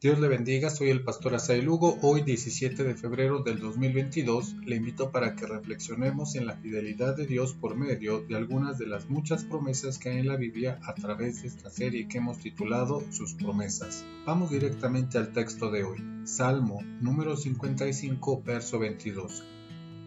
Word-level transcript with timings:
Dios 0.00 0.20
le 0.20 0.28
bendiga, 0.28 0.70
soy 0.70 0.90
el 0.90 1.02
pastor 1.02 1.34
Asael 1.34 1.64
Lugo. 1.64 1.98
Hoy 2.02 2.22
17 2.22 2.84
de 2.84 2.94
febrero 2.94 3.42
del 3.42 3.58
2022 3.58 4.54
le 4.64 4.76
invito 4.76 5.10
para 5.10 5.34
que 5.34 5.44
reflexionemos 5.44 6.36
en 6.36 6.46
la 6.46 6.54
fidelidad 6.54 7.16
de 7.16 7.26
Dios 7.26 7.52
por 7.52 7.74
medio 7.74 8.20
de 8.20 8.36
algunas 8.36 8.78
de 8.78 8.86
las 8.86 9.10
muchas 9.10 9.42
promesas 9.42 9.98
que 9.98 10.10
hay 10.10 10.18
en 10.18 10.28
la 10.28 10.36
Biblia 10.36 10.78
a 10.84 10.94
través 10.94 11.42
de 11.42 11.48
esta 11.48 11.68
serie 11.68 12.06
que 12.06 12.18
hemos 12.18 12.38
titulado 12.38 13.02
Sus 13.10 13.34
promesas. 13.34 14.04
Vamos 14.24 14.52
directamente 14.52 15.18
al 15.18 15.32
texto 15.32 15.68
de 15.68 15.82
hoy. 15.82 15.98
Salmo 16.22 16.80
número 17.00 17.36
55, 17.36 18.40
verso 18.44 18.78
22. 18.78 19.42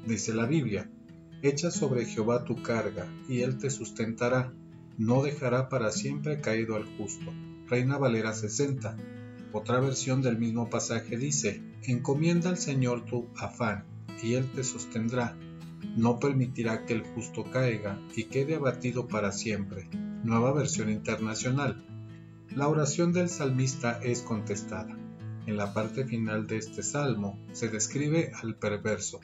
Dice 0.08 0.34
la 0.34 0.46
Biblia, 0.46 0.90
Echa 1.42 1.70
sobre 1.70 2.06
Jehová 2.06 2.46
tu 2.46 2.64
carga, 2.64 3.14
y 3.28 3.42
él 3.42 3.58
te 3.58 3.70
sustentará, 3.70 4.54
no 4.98 5.22
dejará 5.22 5.68
para 5.68 5.92
siempre 5.92 6.40
caído 6.40 6.78
al 6.78 6.86
justo. 6.96 7.34
Reina 7.68 7.98
Valera 7.98 8.34
60 8.34 8.96
otra 9.54 9.80
versión 9.80 10.22
del 10.22 10.38
mismo 10.38 10.70
pasaje 10.70 11.18
dice, 11.18 11.62
encomienda 11.84 12.50
al 12.50 12.58
Señor 12.58 13.06
tu 13.06 13.28
afán, 13.38 13.86
y 14.24 14.34
Él 14.34 14.50
te 14.54 14.64
sostendrá. 14.64 15.36
No 15.98 16.20
permitirá 16.20 16.86
que 16.86 16.94
el 16.94 17.04
justo 17.04 17.44
caiga 17.52 18.00
y 18.16 18.26
quede 18.26 18.56
abatido 18.56 19.08
para 19.08 19.32
siempre. 19.32 19.90
Nueva 20.24 20.54
versión 20.54 20.90
internacional. 20.90 21.84
La 22.56 22.68
oración 22.68 23.14
del 23.14 23.30
salmista 23.30 24.00
es 24.04 24.22
contestada. 24.22 24.98
En 25.48 25.58
la 25.58 25.74
parte 25.74 26.06
final 26.06 26.46
de 26.46 26.58
este 26.58 26.84
salmo 26.84 27.40
se 27.52 27.70
describe 27.70 28.32
al 28.42 28.56
perverso. 28.56 29.20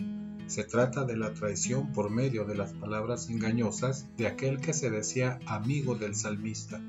Se 0.47 0.63
trata 0.63 1.05
de 1.05 1.15
la 1.15 1.33
traición 1.33 1.91
por 1.91 2.09
medio 2.09 2.45
de 2.45 2.55
las 2.55 2.73
palabras 2.73 3.29
engañosas 3.29 4.07
de 4.17 4.27
aquel 4.27 4.59
que 4.59 4.73
se 4.73 4.89
decía 4.89 5.39
amigo 5.45 5.95
del 5.95 6.15
salmista. 6.15 6.81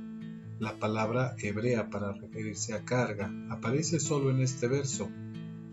La 0.60 0.76
palabra 0.76 1.36
hebrea 1.38 1.88
para 1.88 2.12
referirse 2.12 2.74
a 2.74 2.84
carga 2.84 3.32
aparece 3.48 4.00
solo 4.00 4.30
en 4.30 4.40
este 4.40 4.66
verso. 4.66 5.08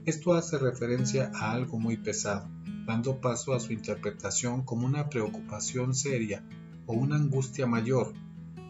Esto 0.05 0.35
hace 0.35 0.59
referencia 0.59 1.31
a 1.33 1.53
algo 1.53 1.79
muy 1.79 1.97
pesado, 1.97 2.47
dando 2.85 3.19
paso 3.19 3.55
a 3.55 3.59
su 3.59 3.73
interpretación 3.73 4.61
como 4.61 4.85
una 4.85 5.09
preocupación 5.09 5.95
seria 5.95 6.43
o 6.85 6.93
una 6.93 7.15
angustia 7.15 7.65
mayor. 7.65 8.13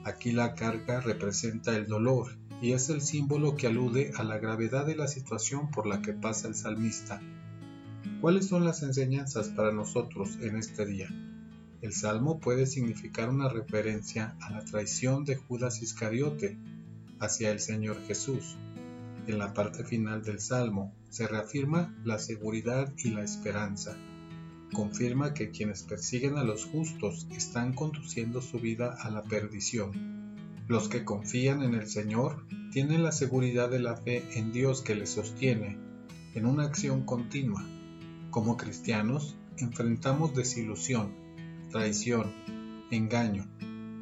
Aquí 0.06 0.31
la 0.31 0.56
carga 0.56 1.02
representa 1.02 1.75
el 1.75 1.86
dolor 1.86 2.38
y 2.62 2.72
es 2.72 2.90
el 2.90 3.02
símbolo 3.02 3.58
que 3.58 3.68
alude 3.68 4.14
a 4.16 4.23
la 4.23 4.38
gravedad 4.38 4.86
de 4.86 4.95
la 4.95 5.09
situación 5.09 5.70
por 5.70 5.86
la 5.86 6.02
que 6.02 6.14
pasa 6.14 6.47
el 6.47 6.56
salmista. 6.56 7.22
¿Cuáles 8.22 8.47
son 8.47 8.64
las 8.64 8.84
enseñanzas 8.84 9.50
para 9.50 9.73
nosotros 9.73 10.38
en 10.40 10.56
este 10.56 10.86
día? 10.86 11.09
El 11.86 11.94
salmo 11.94 12.39
puede 12.39 12.66
significar 12.66 13.30
una 13.30 13.47
referencia 13.47 14.36
a 14.41 14.50
la 14.50 14.66
traición 14.66 15.23
de 15.23 15.36
Judas 15.36 15.83
Iscariote 15.83 16.58
hacia 17.19 17.52
el 17.52 17.59
Señor 17.59 18.02
Jesús. 18.08 18.58
En 19.28 19.38
la 19.38 19.53
parte 19.53 19.83
final 19.83 20.23
del 20.23 20.39
salmo 20.39 20.95
se 21.11 21.28
reafirma 21.28 21.95
la 22.03 22.17
seguridad 22.17 22.91
y 22.97 23.11
la 23.11 23.23
esperanza. 23.23 23.95
Confirma 24.73 25.36
que 25.36 25.52
quienes 25.52 25.83
persiguen 25.83 26.39
a 26.39 26.44
los 26.44 26.66
justos 26.66 27.28
están 27.30 27.73
conduciendo 27.73 28.41
su 28.41 28.58
vida 28.58 28.97
a 29.00 29.11
la 29.11 29.22
perdición. 29.22 30.25
Los 30.67 30.89
que 30.89 31.06
confían 31.06 31.61
en 31.61 31.75
el 31.75 31.88
Señor 31.88 32.47
tienen 32.72 33.03
la 33.03 33.11
seguridad 33.11 33.69
de 33.69 33.78
la 33.78 33.95
fe 33.95 34.23
en 34.33 34.52
Dios 34.52 34.81
que 34.81 34.95
les 34.95 35.11
sostiene 35.11 35.78
en 36.33 36.47
una 36.47 36.63
acción 36.63 37.06
continua. 37.06 37.63
Como 38.31 38.58
cristianos, 38.58 39.36
enfrentamos 39.59 40.33
desilusión, 40.33 41.25
traición, 41.76 42.31
engaño. 42.90 43.44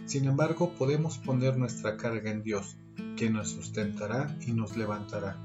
Sin 0.05 0.25
embargo, 0.25 0.75
podemos 0.77 1.17
poner 1.17 1.57
nuestra 1.57 1.97
carga 1.97 2.29
en 2.29 2.43
Dios, 2.43 2.77
que 3.17 3.31
nos 3.31 3.49
sustentará 3.49 4.37
y 4.45 4.51
nos 4.51 4.77
levantará. 4.77 5.37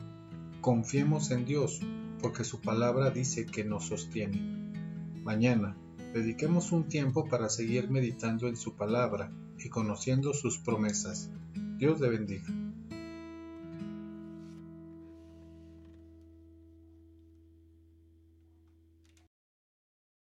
Confiemos 0.60 1.30
en 1.30 1.46
Dios, 1.46 1.80
porque 2.20 2.44
su 2.44 2.60
palabra 2.60 3.08
dice 3.08 3.46
que 3.46 3.64
nos 3.64 3.86
sostiene. 3.86 4.42
Mañana, 5.24 5.74
dediquemos 6.12 6.70
un 6.70 6.86
tiempo 6.86 7.26
para 7.30 7.48
seguir 7.48 7.88
meditando 7.88 8.46
en 8.46 8.56
su 8.56 8.76
palabra 8.76 9.32
y 9.58 9.70
conociendo 9.70 10.34
sus 10.34 10.58
promesas. 10.58 11.30
Dios 11.78 11.98
le 11.98 12.10
bendiga. 12.10 12.67